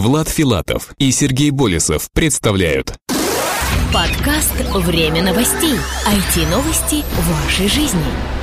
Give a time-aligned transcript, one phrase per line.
[0.00, 2.94] Влад Филатов и Сергей Болесов представляют
[3.92, 5.74] Подкаст «Время новостей».
[6.06, 8.39] IT-новости вашей жизни.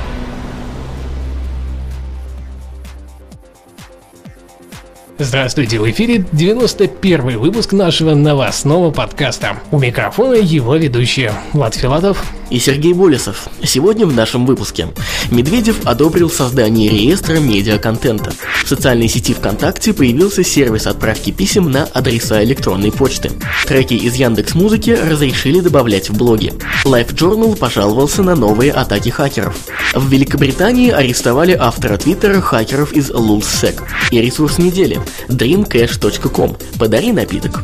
[5.20, 9.58] Здравствуйте, в эфире 91 выпуск нашего новостного подкаста.
[9.72, 13.48] У микрофона его ведущие Влад Филатов и Сергей Болесов.
[13.64, 14.86] Сегодня в нашем выпуске.
[15.32, 18.32] Медведев одобрил создание реестра медиаконтента.
[18.64, 23.32] В социальной сети ВКонтакте появился сервис отправки писем на адреса электронной почты.
[23.66, 26.52] Треки из Яндекс Музыки разрешили добавлять в блоги.
[26.84, 29.56] Life Journal пожаловался на новые атаки хакеров.
[29.94, 33.82] В Великобритании арестовали автора твиттера хакеров из LulzSec.
[34.12, 36.56] И ресурс недели dreamcash.com.
[36.78, 37.62] Подари напиток.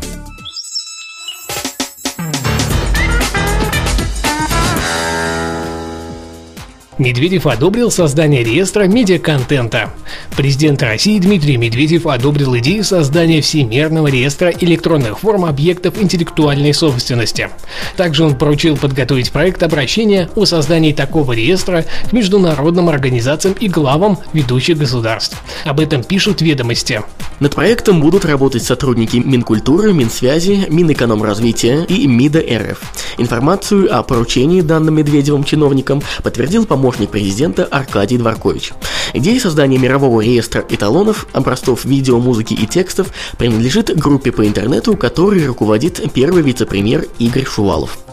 [6.99, 9.91] Медведев одобрил создание реестра медиаконтента.
[10.37, 17.51] Президент России Дмитрий Медведев одобрил идею создания Всемирного реестра электронных форм объектов интеллектуальной собственности.
[17.97, 24.19] Также он поручил подготовить проект обращения о создании такого реестра к международным организациям и главам
[24.33, 25.37] ведущих государств.
[25.65, 27.03] Об этом пишут ведомости.
[27.41, 32.81] Над проектом будут работать сотрудники Минкультуры, Минсвязи, Минэкономразвития и МИДа РФ.
[33.19, 38.73] Информацию о поручении данным Медведевым чиновникам подтвердил помощник президента Аркадий Дворкович.
[39.15, 45.45] Идея создания мирового реестра эталонов, образцов видео, музыки и текстов принадлежит группе по интернету, которой
[45.47, 48.04] руководит первый вице-премьер Игорь Шувалов.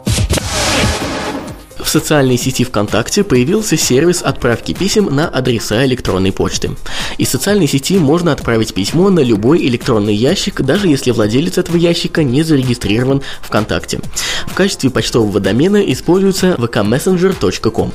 [1.91, 6.71] Социальной сети ВКонтакте появился сервис отправки писем на адреса электронной почты.
[7.17, 12.23] Из социальной сети можно отправить письмо на любой электронный ящик, даже если владелец этого ящика
[12.23, 13.99] не зарегистрирован ВКонтакте.
[14.47, 17.91] В качестве почтового домена используется vkmessenger.com.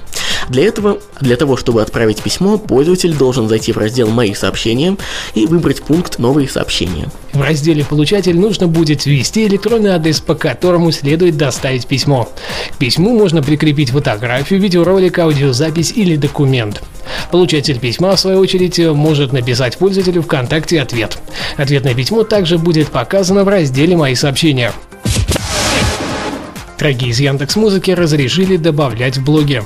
[0.49, 4.97] Для этого, для того, чтобы отправить письмо, пользователь должен зайти в раздел «Мои сообщения»
[5.35, 7.09] и выбрать пункт «Новые сообщения».
[7.33, 12.29] В разделе «Получатель» нужно будет ввести электронный адрес, по которому следует доставить письмо.
[12.73, 16.83] К письму можно прикрепить фотографию, видеоролик, аудиозапись или документ.
[17.31, 21.19] Получатель письма, в свою очередь, может написать пользователю ВКонтакте ответ.
[21.57, 24.73] Ответное письмо также будет показано в разделе «Мои сообщения».
[26.79, 29.65] Треки из Яндекс Музыки разрешили добавлять в блоге.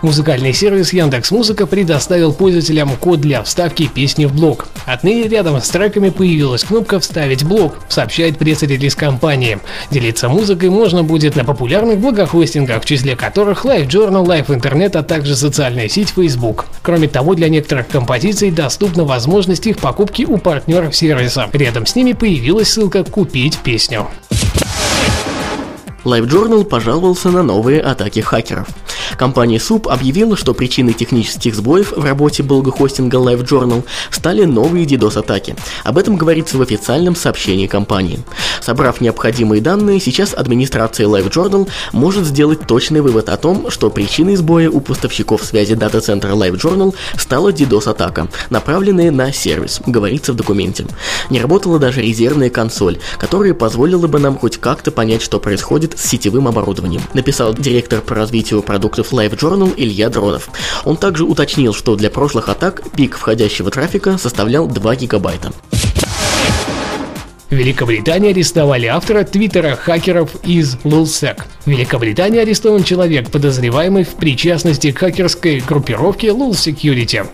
[0.00, 4.66] Музыкальный сервис Яндекс Музыка предоставил пользователям код для вставки песни в блог.
[4.86, 9.60] Отныне рядом с треками появилась кнопка «Вставить блог», сообщает пресс-релиз компании.
[9.90, 15.02] Делиться музыкой можно будет на популярных блогохостингах, в числе которых Live Journal, Live Internet, а
[15.02, 16.66] также социальная сеть Facebook.
[16.82, 21.48] Кроме того, для некоторых композиций доступна возможность их покупки у партнеров сервиса.
[21.52, 24.08] Рядом с ними появилась ссылка «Купить песню».
[26.04, 28.66] LiveJournal пожаловался на новые атаки хакеров.
[29.16, 35.56] Компания SUP объявила, что причиной технических сбоев в работе блогохостинга LiveJournal стали новые DDoS-атаки.
[35.84, 38.20] Об этом говорится в официальном сообщении компании.
[38.60, 44.70] Собрав необходимые данные, сейчас администрация LiveJournal может сделать точный вывод о том, что причиной сбоя
[44.70, 50.86] у поставщиков связи дата-центра LiveJournal стала DDoS-атака, направленная на сервис, говорится в документе.
[51.30, 56.06] Не работала даже резервная консоль, которая позволила бы нам хоть как-то понять, что происходит с
[56.08, 58.62] сетевым оборудованием, написал директор по развитию
[59.02, 60.48] продуктов продуктов LiveJournal Илья Дронов.
[60.84, 65.52] Он также уточнил, что для прошлых атак пик входящего трафика составлял 2 гигабайта.
[67.52, 71.42] В Великобритании арестовали автора твиттера хакеров из LulzSec.
[71.66, 77.26] В Великобритании арестован человек, подозреваемый в причастности к хакерской группировке Lul Security.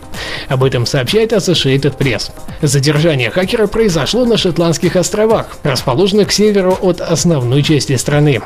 [0.49, 2.31] Об этом сообщает Associated Press.
[2.61, 8.41] Задержание хакера произошло на Шотландских островах, расположенных к северу от основной части страны.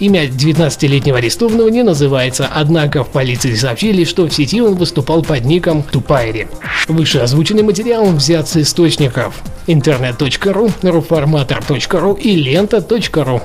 [0.00, 5.44] Имя 19-летнего арестованного не называется, однако в полиции сообщили, что в сети он выступал под
[5.44, 6.48] ником Тупайри.
[6.88, 10.72] Выше озвученный материал взят с источников интернет.ру,
[11.12, 13.42] руформатор.ру и лента.ру.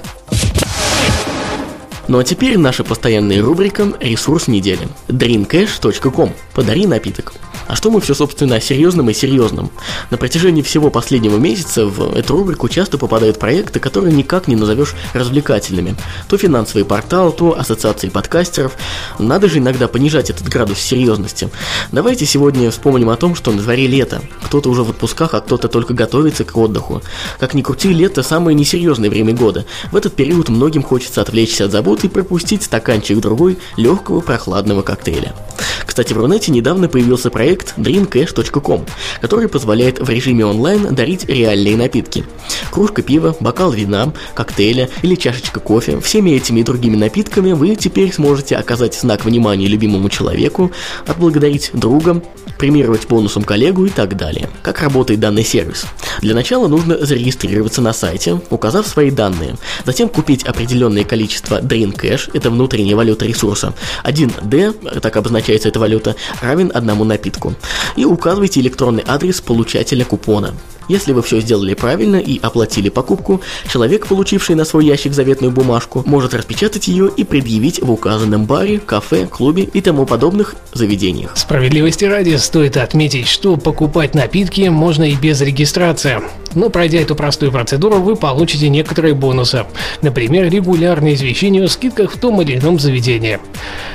[2.08, 6.34] Ну а теперь наша постоянная рубрика «Ресурс недели»– dreamcash.com.
[6.54, 7.34] Подари напиток.
[7.68, 9.72] А что мы все, собственно, о серьезном и серьезном?
[10.10, 14.96] На протяжении всего последнего месяца в эту рубрику часто попадают проекты, которые никак не назовешь
[15.14, 15.98] развлекательными.
[16.30, 18.78] То финансовый портал, то ассоциации подкастеров.
[19.20, 21.50] Надо же иногда понижать этот градус серьезности.
[21.92, 24.22] Давайте сегодня вспомним о том, что на дворе лето.
[24.46, 27.02] Кто-то уже в отпусках, а кто-то только готовится к отдыху.
[27.38, 29.66] Как ни крути, лето самое несерьезное время года.
[29.92, 35.34] В этот период многим хочется отвлечься от забот и пропустить стаканчик другой легкого прохладного коктейля.
[35.86, 38.86] Кстати, в Рунете недавно появился проект dreamcash.com,
[39.22, 42.26] который позволяет в режиме онлайн дарить реальные напитки.
[42.72, 46.00] Кружка пива, бокал вина, коктейля или чашечка кофе.
[46.00, 50.72] Всеми этими и другими напитками вы теперь сможете оказать знак внимания любимому человеку,
[51.08, 52.22] отблагодарить друга,
[52.58, 54.50] премировать бонусом коллегу и так далее.
[54.62, 55.86] Как работает данный сервис?
[56.22, 59.56] Для начала нужно зарегистрироваться на сайте, указав свои данные,
[59.86, 63.74] затем купить определенное количество Drain Cash, это внутренняя валюта ресурса,
[64.04, 67.54] 1D, так обозначается эта валюта, равен одному напитку,
[67.96, 70.54] и указывайте электронный адрес получателя купона.
[70.88, 76.02] Если вы все сделали правильно и оплатили покупку, человек, получивший на свой ящик заветную бумажку,
[76.06, 81.32] может распечатать ее и предъявить в указанном баре, кафе, клубе и тому подобных заведениях.
[81.36, 86.22] Справедливости ради стоит отметить, что покупать напитки можно и без регистрации.
[86.56, 89.66] Но пройдя эту простую процедуру, вы получите некоторые бонусы.
[90.02, 93.40] Например, регулярное извещение о скидках в том или ином заведении.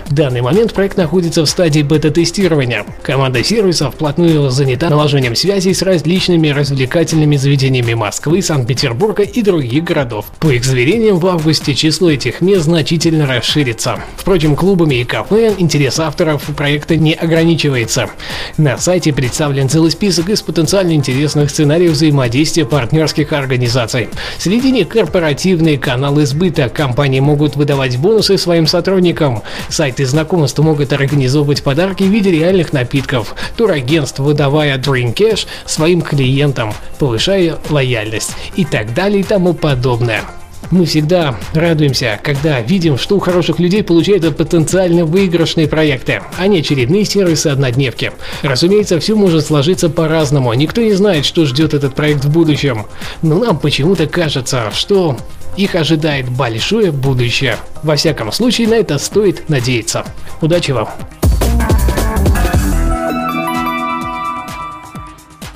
[0.06, 2.84] В данный момент проект находится в стадии бета-тестирования.
[3.02, 9.84] Команда сервиса вплотную занята наложением связей с различными развлечениями развлекательными заведениями Москвы, Санкт-Петербурга и других
[9.84, 10.26] городов.
[10.40, 14.00] По их заверениям, в августе число этих мест значительно расширится.
[14.16, 18.10] Впрочем, клубами и кафе интерес авторов проекта не ограничивается.
[18.56, 24.08] На сайте представлен целый список из потенциально интересных сценариев взаимодействия партнерских организаций.
[24.38, 26.68] Среди них корпоративные каналы сбыта.
[26.68, 29.42] Компании могут выдавать бонусы своим сотрудникам.
[29.68, 33.36] Сайты знакомств могут организовывать подарки в виде реальных напитков.
[33.56, 40.22] Турагентство, выдавая Dream Cash своим клиентам повышая лояльность и так далее и тому подобное.
[40.70, 46.60] Мы всегда радуемся, когда видим, что у хороших людей получаются потенциально выигрышные проекты, а не
[46.60, 48.12] очередные сервисы-однодневки.
[48.42, 52.86] Разумеется, все может сложиться по-разному, никто не знает, что ждет этот проект в будущем.
[53.20, 55.18] Но нам почему-то кажется, что
[55.58, 57.56] их ожидает большое будущее.
[57.82, 60.06] Во всяком случае, на это стоит надеяться.
[60.40, 60.88] Удачи вам!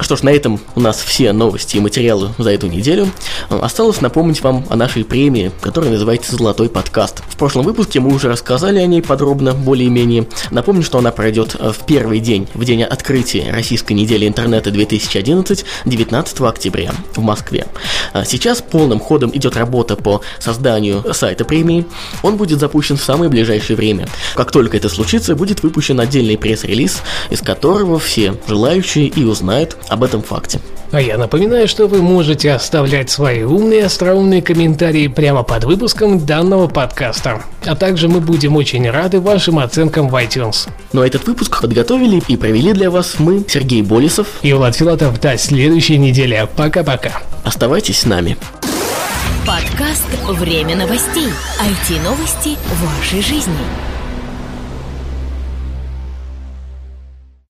[0.06, 3.10] Что ж, на этом у нас все новости и материалы за эту неделю.
[3.50, 7.24] Осталось напомнить вам о нашей премии, которая называется «Золотой подкаст».
[7.28, 10.28] В прошлом выпуске мы уже рассказали о ней подробно, более-менее.
[10.52, 16.40] Напомню, что она пройдет в первый день, в день открытия Российской недели интернета 2011, 19
[16.42, 17.66] октября в Москве.
[18.12, 21.84] А сейчас полным ходом идет работа по созданию сайта премии.
[22.22, 24.06] Он будет запущен в самое ближайшее время.
[24.36, 30.04] Как только это случится, будет выпущен отдельный пресс-релиз, из которого все желающие и узнают об
[30.04, 30.60] этом факте.
[30.92, 36.68] А я напоминаю, что вы можете оставлять свои умные, остроумные комментарии прямо под выпуском данного
[36.68, 37.42] подкаста.
[37.64, 40.68] А также мы будем очень рады вашим оценкам в iTunes.
[40.92, 45.20] Ну а этот выпуск подготовили и провели для вас мы, Сергей Болесов и Влад Филатов.
[45.20, 46.46] До следующей недели.
[46.56, 47.22] Пока-пока.
[47.42, 48.36] Оставайтесь с нами.
[49.46, 51.28] Подкаст «Время новостей».
[51.60, 53.95] IT-новости вашей жизни.